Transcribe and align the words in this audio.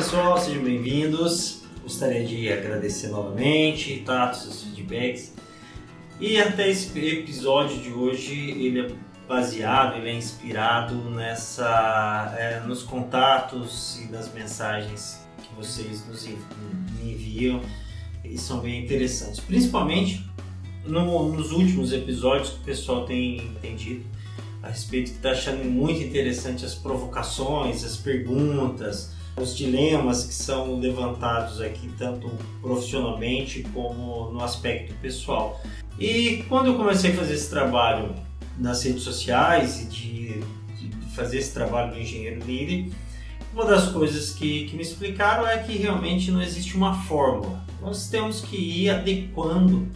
pessoal, 0.00 0.38
sejam 0.38 0.64
bem-vindos. 0.64 1.60
Gostaria 1.82 2.24
de 2.24 2.50
agradecer 2.50 3.08
novamente, 3.08 4.02
tá, 4.06 4.32
seus 4.32 4.62
feedbacks. 4.62 5.34
E 6.18 6.38
até 6.38 6.70
esse 6.70 6.98
episódio 6.98 7.76
de 7.82 7.92
hoje, 7.92 8.34
ele 8.34 8.80
é 8.80 8.90
baseado, 9.28 9.98
ele 9.98 10.08
é 10.08 10.14
inspirado 10.14 10.94
nessa, 11.10 12.34
é, 12.38 12.60
nos 12.60 12.82
contatos 12.82 14.00
e 14.00 14.10
nas 14.10 14.32
mensagens 14.32 15.20
que 15.36 15.54
vocês 15.54 16.02
nos 16.08 16.26
enviam 17.04 17.60
e 18.24 18.38
são 18.38 18.60
bem 18.60 18.82
interessantes, 18.82 19.38
principalmente 19.40 20.26
no, 20.86 21.30
nos 21.30 21.52
últimos 21.52 21.92
episódios 21.92 22.48
que 22.48 22.60
o 22.60 22.64
pessoal 22.64 23.04
tem 23.04 23.36
entendido 23.36 24.06
a 24.62 24.68
respeito 24.68 25.10
que 25.10 25.16
está 25.18 25.32
achando 25.32 25.62
muito 25.62 26.02
interessante 26.02 26.64
as 26.64 26.74
provocações, 26.74 27.84
as 27.84 27.98
perguntas, 27.98 29.19
os 29.36 29.56
dilemas 29.56 30.24
que 30.24 30.34
são 30.34 30.78
levantados 30.78 31.60
aqui, 31.60 31.90
tanto 31.98 32.30
profissionalmente 32.60 33.62
como 33.72 34.30
no 34.30 34.42
aspecto 34.42 34.94
pessoal. 35.00 35.60
E 35.98 36.44
quando 36.48 36.66
eu 36.66 36.76
comecei 36.76 37.12
a 37.12 37.14
fazer 37.14 37.34
esse 37.34 37.50
trabalho 37.50 38.14
nas 38.58 38.82
redes 38.82 39.02
sociais 39.02 39.82
e 39.82 39.86
de, 39.86 40.40
de 40.76 41.14
fazer 41.14 41.38
esse 41.38 41.52
trabalho 41.52 41.92
do 41.92 41.98
engenheiro 41.98 42.44
líder, 42.44 42.90
uma 43.52 43.64
das 43.64 43.88
coisas 43.88 44.30
que, 44.30 44.66
que 44.66 44.76
me 44.76 44.82
explicaram 44.82 45.46
é 45.46 45.58
que 45.58 45.76
realmente 45.76 46.30
não 46.30 46.40
existe 46.40 46.76
uma 46.76 46.94
fórmula. 47.02 47.64
Nós 47.80 48.08
temos 48.08 48.40
que 48.40 48.56
ir 48.56 48.90
adequando 48.90 49.88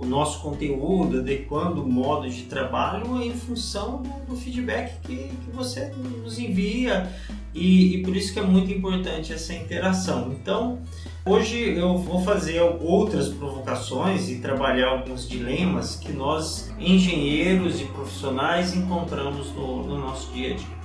o 0.00 0.06
nosso 0.06 0.40
conteúdo, 0.40 1.18
adequando 1.18 1.82
o 1.82 1.88
modo 1.88 2.28
de 2.28 2.44
trabalho 2.44 3.22
em 3.22 3.34
função 3.34 4.02
do, 4.26 4.34
feedback 4.34 4.98
que, 5.02 5.14
que, 5.14 5.50
você 5.52 5.92
nos 6.22 6.38
envia 6.38 7.12
e, 7.54 7.96
e, 7.96 8.02
por 8.02 8.16
isso 8.16 8.32
que 8.32 8.38
é 8.38 8.42
muito 8.42 8.72
importante 8.72 9.30
essa 9.30 9.52
interação. 9.52 10.32
Então, 10.32 10.78
hoje 11.26 11.76
eu 11.76 11.98
vou 11.98 12.22
fazer 12.22 12.62
outras 12.62 13.28
provocações 13.28 14.30
e 14.30 14.36
trabalhar 14.36 14.88
alguns 14.88 15.28
dilemas 15.28 15.96
que 15.96 16.12
nós, 16.12 16.72
engenheiros 16.78 17.80
e 17.82 17.84
profissionais, 17.84 18.74
encontramos 18.74 19.52
no, 19.54 19.82
no 19.82 19.98
nosso 19.98 20.32
dia 20.32 20.54
a 20.54 20.56
dia. 20.56 20.80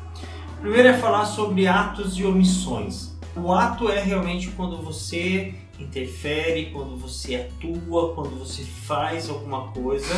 Primeiro 0.60 0.90
é 0.90 0.94
falar 0.98 1.26
sobre 1.26 1.68
atos 1.68 2.18
e 2.18 2.26
omissões. 2.26 3.16
O 3.36 3.54
ato 3.54 3.90
é 3.90 4.02
realmente 4.02 4.50
quando 4.52 4.78
você 4.82 5.54
interfere, 5.80 6.72
quando 6.72 6.98
você 6.98 7.36
atua, 7.36 8.14
quando 8.14 8.38
você 8.38 8.64
faz 8.64 9.30
alguma 9.30 9.72
coisa 9.72 10.14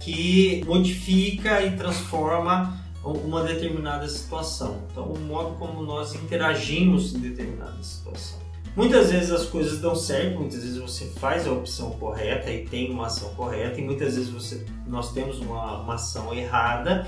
que 0.00 0.62
modifica 0.66 1.62
e 1.62 1.76
transforma 1.76 2.80
uma 3.02 3.42
determinada 3.42 4.08
situação. 4.08 4.82
Então, 4.90 5.04
o 5.04 5.18
modo 5.18 5.56
como 5.58 5.82
nós 5.82 6.14
interagimos 6.14 7.14
em 7.14 7.18
determinada 7.18 7.82
situação. 7.82 8.38
Muitas 8.76 9.12
vezes 9.12 9.30
as 9.30 9.46
coisas 9.46 9.80
dão 9.80 9.94
certo, 9.94 10.40
muitas 10.40 10.60
vezes 10.60 10.78
você 10.78 11.06
faz 11.06 11.46
a 11.46 11.52
opção 11.52 11.92
correta 11.92 12.50
e 12.50 12.66
tem 12.66 12.90
uma 12.90 13.06
ação 13.06 13.32
correta, 13.34 13.80
e 13.80 13.84
muitas 13.84 14.16
vezes 14.16 14.30
você, 14.30 14.66
nós 14.86 15.12
temos 15.12 15.38
uma, 15.38 15.82
uma 15.82 15.94
ação 15.94 16.34
errada 16.34 17.06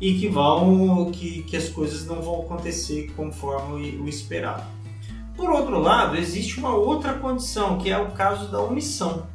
e 0.00 0.14
que 0.14 0.28
vão 0.28 1.12
que, 1.12 1.44
que 1.44 1.56
as 1.56 1.68
coisas 1.68 2.04
não 2.04 2.20
vão 2.20 2.42
acontecer 2.42 3.12
conforme 3.14 3.96
o 3.98 4.08
esperado. 4.08 4.64
Por 5.36 5.50
outro 5.50 5.80
lado, 5.80 6.16
existe 6.16 6.58
uma 6.58 6.74
outra 6.74 7.14
condição, 7.14 7.78
que 7.78 7.90
é 7.90 7.98
o 7.98 8.12
caso 8.12 8.50
da 8.52 8.60
omissão. 8.60 9.26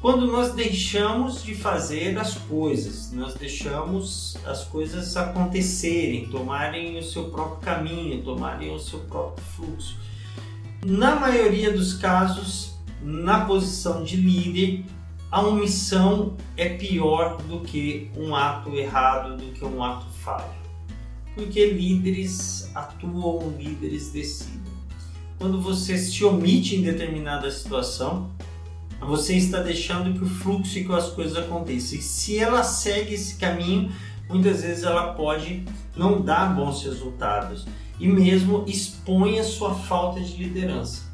Quando 0.00 0.26
nós 0.26 0.54
deixamos 0.54 1.42
de 1.42 1.54
fazer 1.54 2.16
as 2.18 2.34
coisas, 2.34 3.12
nós 3.12 3.34
deixamos 3.34 4.38
as 4.46 4.64
coisas 4.64 5.16
acontecerem, 5.16 6.26
tomarem 6.28 6.96
o 6.96 7.02
seu 7.02 7.24
próprio 7.24 7.58
caminho, 7.58 8.22
tomarem 8.22 8.74
o 8.74 8.78
seu 8.78 9.00
próprio 9.00 9.44
fluxo. 9.44 9.98
Na 10.86 11.16
maioria 11.16 11.72
dos 11.72 11.94
casos, 11.94 12.76
na 13.02 13.44
posição 13.44 14.02
de 14.02 14.16
líder, 14.16 14.84
a 15.30 15.42
omissão 15.42 16.36
é 16.56 16.68
pior 16.68 17.36
do 17.42 17.60
que 17.60 18.10
um 18.16 18.34
ato 18.34 18.74
errado, 18.76 19.36
do 19.36 19.52
que 19.52 19.64
um 19.64 19.82
ato 19.82 20.06
falho. 20.22 20.60
Porque 21.34 21.72
líderes 21.72 22.70
atuam, 22.74 23.54
líderes 23.58 24.10
decidem 24.10 24.79
quando 25.40 25.58
você 25.58 25.96
se 25.96 26.22
omite 26.22 26.76
em 26.76 26.82
determinada 26.82 27.50
situação, 27.50 28.30
você 29.00 29.36
está 29.36 29.62
deixando 29.62 30.12
que 30.12 30.22
o 30.22 30.28
fluxo 30.28 30.74
que 30.74 30.92
as 30.92 31.08
coisas 31.12 31.34
aconteçam. 31.38 31.98
E 31.98 32.02
se 32.02 32.38
ela 32.38 32.62
segue 32.62 33.14
esse 33.14 33.36
caminho, 33.36 33.90
muitas 34.28 34.60
vezes 34.60 34.84
ela 34.84 35.14
pode 35.14 35.64
não 35.96 36.20
dar 36.20 36.54
bons 36.54 36.84
resultados 36.84 37.66
e 37.98 38.06
mesmo 38.06 38.64
expõe 38.66 39.38
a 39.38 39.44
sua 39.44 39.74
falta 39.74 40.20
de 40.20 40.36
liderança. 40.36 41.10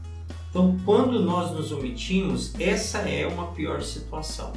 Então, 0.50 0.76
quando 0.84 1.22
nós 1.22 1.52
nos 1.52 1.70
omitimos, 1.70 2.52
essa 2.58 2.98
é 2.98 3.28
uma 3.28 3.52
pior 3.52 3.80
situação. 3.80 4.52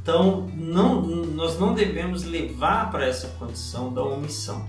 Então, 0.00 0.48
não, 0.54 1.02
nós 1.02 1.58
não 1.58 1.74
devemos 1.74 2.22
levar 2.22 2.88
para 2.92 3.04
essa 3.04 3.26
condição 3.36 3.92
da 3.92 4.00
omissão. 4.00 4.68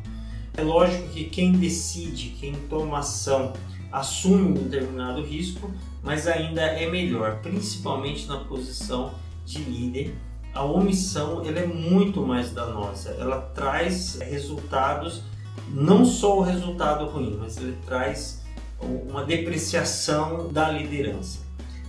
É 0.57 0.63
lógico 0.63 1.07
que 1.09 1.25
quem 1.25 1.51
decide, 1.51 2.35
quem 2.39 2.53
toma 2.67 2.99
ação, 2.99 3.53
assume 3.91 4.51
um 4.51 4.53
determinado 4.53 5.23
risco, 5.23 5.71
mas 6.03 6.27
ainda 6.27 6.61
é 6.61 6.89
melhor, 6.89 7.39
principalmente 7.41 8.27
na 8.27 8.37
posição 8.37 9.13
de 9.45 9.59
líder. 9.59 10.15
A 10.53 10.63
omissão 10.63 11.45
ela 11.45 11.59
é 11.59 11.65
muito 11.65 12.21
mais 12.21 12.51
danosa, 12.51 13.15
ela 13.19 13.41
traz 13.53 14.19
resultados, 14.19 15.23
não 15.69 16.05
só 16.05 16.39
o 16.39 16.41
resultado 16.41 17.05
ruim, 17.05 17.37
mas 17.39 17.57
ele 17.57 17.77
traz 17.85 18.43
uma 18.81 19.23
depreciação 19.23 20.51
da 20.51 20.69
liderança. 20.69 21.39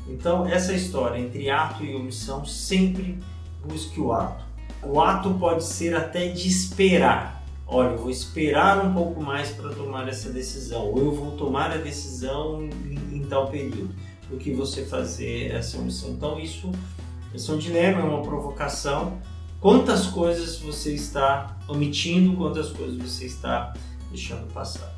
Então, 0.09 0.47
essa 0.47 0.73
história 0.73 1.19
entre 1.19 1.49
ato 1.51 1.85
e 1.85 1.95
omissão 1.95 2.45
sempre 2.45 3.19
busque 3.65 4.01
o 4.01 4.13
ato. 4.13 4.45
O 4.83 5.01
ato 5.01 5.35
pode 5.35 5.65
ser 5.65 5.95
até 5.95 6.29
de 6.29 6.49
esperar, 6.49 7.40
olha, 7.71 7.91
eu 7.91 7.99
vou 7.99 8.11
esperar 8.11 8.85
um 8.85 8.93
pouco 8.93 9.23
mais 9.23 9.51
para 9.51 9.71
tomar 9.71 10.09
essa 10.09 10.29
decisão, 10.31 10.91
ou 10.91 10.99
eu 10.99 11.13
vou 11.13 11.31
tomar 11.33 11.71
a 11.71 11.77
decisão 11.77 12.63
em, 12.65 13.17
em 13.17 13.25
tal 13.25 13.47
período, 13.49 13.95
do 14.29 14.37
que 14.37 14.53
você 14.53 14.85
fazer 14.85 15.53
essa 15.53 15.79
omissão. 15.79 16.11
Então 16.11 16.39
isso, 16.39 16.71
isso 17.33 17.51
é 17.51 17.55
um 17.55 17.59
dilema, 17.59 18.01
é 18.01 18.05
uma 18.05 18.23
provocação. 18.23 19.19
Quantas 19.61 20.07
coisas 20.07 20.59
você 20.59 20.95
está 20.95 21.59
omitindo, 21.69 22.37
quantas 22.37 22.71
coisas 22.71 22.97
você 22.97 23.27
está 23.27 23.73
deixando 24.11 24.53
passar. 24.53 24.97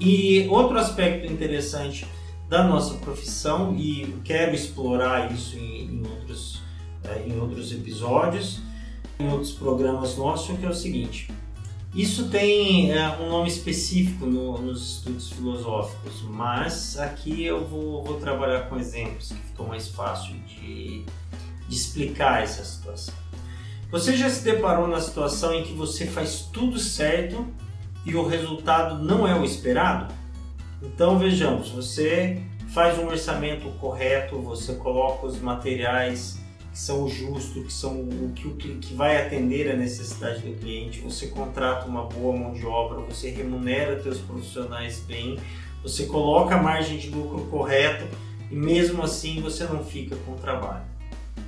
E 0.00 0.46
outro 0.48 0.78
aspecto 0.78 1.30
interessante 1.30 2.06
da 2.48 2.64
nossa 2.64 2.94
profissão, 2.94 3.74
e 3.76 4.14
quero 4.24 4.54
explorar 4.54 5.32
isso 5.32 5.56
em, 5.56 5.96
em 5.96 6.06
outros, 6.06 6.62
eh, 7.04 7.24
em 7.26 7.38
outros 7.38 7.72
episódios, 7.72 8.60
em 9.18 9.28
outros 9.28 9.52
programas 9.52 10.16
nossos, 10.16 10.56
que 10.56 10.64
é 10.64 10.68
o 10.68 10.74
seguinte: 10.74 11.28
isso 11.94 12.28
tem 12.28 12.92
é, 12.92 13.08
um 13.18 13.28
nome 13.30 13.48
específico 13.48 14.26
no, 14.26 14.58
nos 14.58 14.96
estudos 14.96 15.32
filosóficos, 15.32 16.22
mas 16.22 16.98
aqui 16.98 17.44
eu 17.44 17.64
vou, 17.64 18.04
vou, 18.04 18.20
trabalhar 18.20 18.68
com 18.68 18.76
exemplos 18.76 19.28
que 19.28 19.40
ficam 19.40 19.66
mais 19.66 19.88
fácil 19.88 20.34
de, 20.46 21.02
de 21.66 21.74
explicar 21.74 22.42
essa 22.42 22.62
situação. 22.62 23.14
Você 23.90 24.14
já 24.14 24.28
se 24.28 24.44
deparou 24.44 24.86
na 24.86 25.00
situação 25.00 25.54
em 25.54 25.64
que 25.64 25.72
você 25.72 26.06
faz 26.06 26.42
tudo 26.52 26.78
certo 26.78 27.46
e 28.04 28.14
o 28.14 28.26
resultado 28.26 29.02
não 29.02 29.26
é 29.26 29.34
o 29.34 29.42
esperado? 29.42 30.12
Então 30.82 31.18
vejamos, 31.18 31.70
você 31.70 32.42
faz 32.68 32.98
um 32.98 33.06
orçamento 33.06 33.66
correto, 33.78 34.38
você 34.40 34.74
coloca 34.74 35.26
os 35.26 35.40
materiais 35.40 36.38
que 36.78 36.82
são 36.84 37.08
justos, 37.08 37.64
que 37.64 37.72
são 37.72 38.02
o 38.02 38.32
que, 38.36 38.76
que 38.76 38.94
vai 38.94 39.20
atender 39.20 39.68
a 39.68 39.76
necessidade 39.76 40.42
do 40.42 40.56
cliente. 40.60 41.00
Você 41.00 41.26
contrata 41.26 41.88
uma 41.88 42.04
boa 42.04 42.36
mão 42.36 42.52
de 42.52 42.64
obra, 42.64 43.00
você 43.00 43.30
remunera 43.30 44.00
seus 44.00 44.18
profissionais 44.18 45.00
bem, 45.00 45.40
você 45.82 46.06
coloca 46.06 46.54
a 46.54 46.62
margem 46.62 46.96
de 46.96 47.10
lucro 47.10 47.46
correta 47.46 48.06
e 48.48 48.54
mesmo 48.54 49.02
assim 49.02 49.40
você 49.40 49.64
não 49.64 49.84
fica 49.84 50.14
com 50.24 50.36
trabalho. 50.36 50.84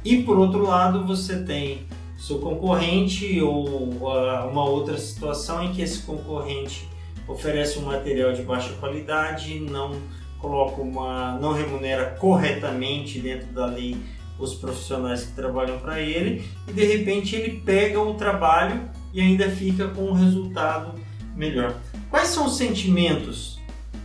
E 0.04 0.20
por 0.24 0.36
outro 0.36 0.64
lado, 0.64 1.06
você 1.06 1.44
tem 1.44 1.86
seu 2.18 2.40
concorrente 2.40 3.40
ou 3.40 3.88
uma 3.88 4.64
outra 4.64 4.98
situação 4.98 5.62
em 5.62 5.72
que 5.72 5.80
esse 5.80 6.02
concorrente 6.02 6.88
oferece 7.28 7.78
um 7.78 7.82
material 7.82 8.32
de 8.32 8.42
baixa 8.42 8.72
qualidade, 8.80 9.60
não 9.60 9.92
coloca 10.40 10.82
uma, 10.82 11.38
não 11.38 11.52
remunera 11.52 12.16
corretamente 12.18 13.20
dentro 13.20 13.46
da 13.52 13.66
lei 13.66 13.96
os 14.40 14.54
profissionais 14.54 15.24
que 15.24 15.32
trabalham 15.32 15.78
para 15.78 16.00
ele 16.00 16.48
e 16.66 16.72
de 16.72 16.84
repente 16.84 17.36
ele 17.36 17.60
pega 17.60 18.00
o 18.00 18.14
trabalho 18.14 18.88
e 19.12 19.20
ainda 19.20 19.50
fica 19.50 19.88
com 19.88 20.06
um 20.06 20.12
resultado 20.12 20.98
melhor. 21.36 21.76
Quais 22.08 22.28
são 22.28 22.46
os 22.46 22.56
sentimentos 22.56 23.60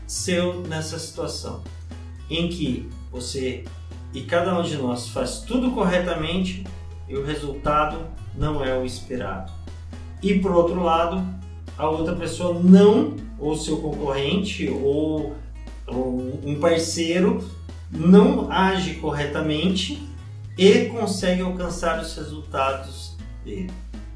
seu 0.06 0.62
nessa 0.62 1.00
situação 1.00 1.64
em 2.30 2.50
que 2.50 2.90
você 3.12 3.64
e 4.14 4.22
cada 4.22 4.60
um 4.60 4.62
de 4.62 4.76
nós 4.76 5.10
faz 5.10 5.40
tudo 5.40 5.72
corretamente 5.72 6.66
e 7.08 7.16
o 7.16 7.26
resultado 7.26 8.00
não 8.36 8.64
é 8.64 8.78
o 8.78 8.86
esperado? 8.86 9.52
E 10.22 10.40
por 10.40 10.52
outro 10.52 10.84
lado, 10.84 11.26
a 11.78 11.90
outra 11.90 12.16
pessoa 12.16 12.60
não, 12.60 13.16
ou 13.40 13.56
seu 13.56 13.78
concorrente, 13.78 14.68
ou 14.70 15.36
Um 15.88 16.60
parceiro 16.60 17.48
não 17.92 18.52
age 18.52 18.96
corretamente 18.96 20.02
e 20.58 20.86
consegue 20.86 21.42
alcançar 21.42 22.02
os 22.02 22.16
resultados 22.16 23.16
dele. 23.44 23.72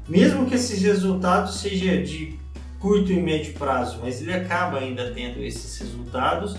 Mesmo 0.08 0.46
que 0.46 0.54
esses 0.54 0.82
resultados 0.82 1.60
sejam 1.60 2.02
de 2.02 2.38
curto 2.78 3.12
e 3.12 3.20
médio 3.20 3.52
prazo, 3.54 3.98
mas 4.02 4.20
ele 4.20 4.32
acaba 4.32 4.78
ainda 4.78 5.12
tendo 5.12 5.42
esses 5.42 5.78
resultados 5.78 6.56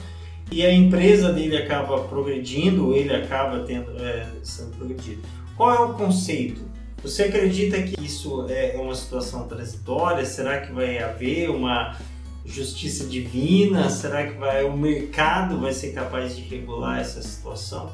e 0.52 0.66
a 0.66 0.72
empresa 0.72 1.34
dele 1.34 1.58
acaba 1.58 2.04
progredindo, 2.04 2.94
ele 2.94 3.14
acaba 3.14 3.60
tendo, 3.64 3.92
é, 3.98 4.28
sendo 4.44 4.76
progredido. 4.78 5.22
Qual 5.58 5.74
é 5.74 5.80
o 5.80 5.94
conceito? 5.94 6.62
Você 7.02 7.24
acredita 7.24 7.82
que 7.82 8.00
isso 8.04 8.46
é 8.50 8.78
uma 8.80 8.94
situação 8.94 9.48
transitória? 9.48 10.26
Será 10.26 10.62
que 10.62 10.72
vai 10.72 11.00
haver 11.00 11.50
uma 11.50 11.98
justiça 12.46 13.06
divina? 13.06 13.90
Será 13.90 14.28
que 14.28 14.38
vai, 14.38 14.64
o 14.64 14.78
mercado 14.78 15.60
vai 15.60 15.74
ser 15.74 15.94
capaz 15.94 16.36
de 16.36 16.44
regular 16.44 17.00
essa 17.00 17.22
situação? 17.22 17.92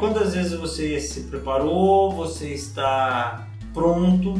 Quantas 0.00 0.34
vezes 0.34 0.58
você 0.58 0.98
se 0.98 1.24
preparou, 1.24 2.10
você 2.10 2.54
está 2.54 3.46
pronto 3.74 4.32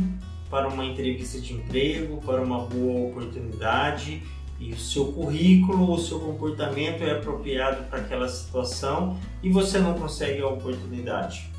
para 0.48 0.66
uma 0.66 0.86
entrevista 0.86 1.38
de 1.38 1.52
emprego, 1.52 2.16
para 2.24 2.40
uma 2.40 2.60
boa 2.60 3.10
oportunidade 3.10 4.22
e 4.58 4.72
o 4.72 4.78
seu 4.78 5.12
currículo, 5.12 5.92
o 5.92 5.98
seu 5.98 6.18
comportamento 6.18 7.02
é 7.02 7.10
apropriado 7.10 7.84
para 7.90 7.98
aquela 7.98 8.26
situação 8.26 9.18
e 9.42 9.50
você 9.50 9.78
não 9.78 9.92
consegue 9.92 10.40
a 10.40 10.48
oportunidade? 10.48 11.50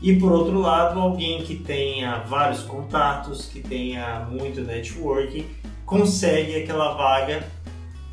E 0.00 0.14
por 0.20 0.30
outro 0.30 0.60
lado, 0.60 1.00
alguém 1.00 1.42
que 1.42 1.56
tenha 1.56 2.20
vários 2.20 2.62
contatos, 2.62 3.46
que 3.46 3.60
tenha 3.60 4.20
muito 4.30 4.60
networking, 4.60 5.44
consegue 5.84 6.62
aquela 6.62 6.94
vaga 6.94 7.44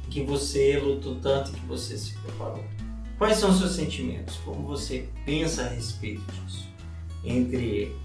que 0.10 0.24
você 0.24 0.80
lutou 0.80 1.18
tanto 1.22 1.52
que 1.52 1.64
você 1.68 1.96
se 2.00 2.18
preparou. 2.18 2.66
Quais 3.24 3.38
são 3.38 3.52
os 3.52 3.60
seus 3.60 3.72
sentimentos? 3.72 4.36
Como 4.44 4.68
você 4.68 5.08
pensa 5.26 5.62
a 5.64 5.70
respeito 5.70 6.22
disso? 6.30 6.68
Entre 7.24 7.96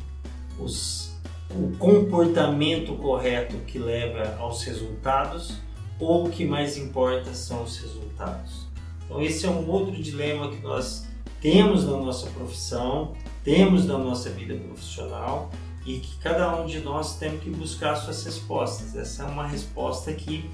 os, 0.60 1.10
o 1.50 1.76
comportamento 1.76 2.94
correto 2.94 3.56
que 3.66 3.80
leva 3.80 4.36
aos 4.38 4.62
resultados 4.62 5.54
ou 5.98 6.28
o 6.28 6.30
que 6.30 6.44
mais 6.44 6.76
importa 6.76 7.34
são 7.34 7.64
os 7.64 7.78
resultados? 7.78 8.68
Então, 9.04 9.20
esse 9.20 9.44
é 9.44 9.50
um 9.50 9.68
outro 9.68 10.00
dilema 10.00 10.52
que 10.52 10.62
nós 10.62 11.04
temos 11.40 11.84
na 11.84 11.96
nossa 11.96 12.30
profissão, 12.30 13.16
temos 13.42 13.86
na 13.86 13.98
nossa 13.98 14.30
vida 14.30 14.54
profissional 14.54 15.50
e 15.84 15.98
que 15.98 16.16
cada 16.18 16.62
um 16.62 16.64
de 16.64 16.78
nós 16.78 17.16
tem 17.16 17.36
que 17.38 17.50
buscar 17.50 17.96
suas 17.96 18.22
respostas. 18.24 18.94
Essa 18.94 19.24
é 19.24 19.26
uma 19.26 19.48
resposta 19.48 20.12
que 20.12 20.48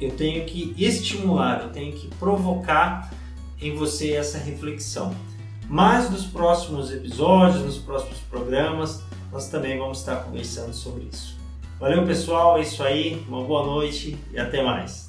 eu 0.00 0.16
tenho 0.16 0.46
que 0.46 0.74
estimular, 0.78 1.64
eu 1.64 1.68
tenho 1.70 1.92
que 1.92 2.08
provocar 2.14 3.12
em 3.60 3.74
você 3.74 4.12
essa 4.12 4.38
reflexão. 4.38 5.14
Mas 5.68 6.10
nos 6.10 6.26
próximos 6.26 6.90
episódios, 6.90 7.62
nos 7.62 7.78
próximos 7.78 8.18
programas, 8.30 9.02
nós 9.30 9.48
também 9.48 9.78
vamos 9.78 9.98
estar 9.98 10.16
conversando 10.24 10.72
sobre 10.72 11.08
isso. 11.12 11.38
Valeu, 11.78 12.04
pessoal, 12.04 12.58
é 12.58 12.62
isso 12.62 12.82
aí, 12.82 13.24
uma 13.28 13.42
boa 13.42 13.64
noite 13.64 14.18
e 14.32 14.38
até 14.38 14.62
mais. 14.62 15.08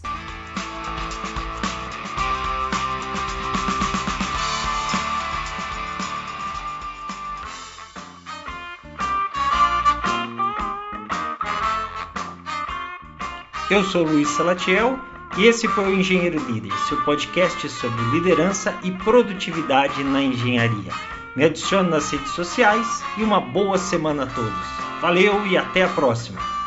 Eu 13.70 13.84
sou 13.86 14.04
Luiz 14.04 14.28
Salatiel 14.30 15.11
e 15.38 15.46
esse 15.46 15.68
foi 15.68 15.86
o 15.86 16.00
Engenheiro 16.00 16.40
Líder, 16.52 16.74
seu 16.88 17.02
podcast 17.04 17.70
sobre 17.70 18.02
liderança 18.12 18.76
e 18.84 18.92
produtividade 18.92 20.04
na 20.04 20.22
engenharia. 20.22 20.92
Me 21.36 21.46
adicione 21.46 21.90
nas 21.90 22.12
redes 22.12 22.32
sociais 22.32 23.04
e 23.18 23.24
uma 23.24 23.40
boa 23.40 23.78
semana 23.78 24.24
a 24.24 24.28
todos. 24.28 24.68
Valeu 25.02 25.48
e 25.48 25.58
até 25.58 25.84
a 25.84 25.88
próxima! 25.88 26.61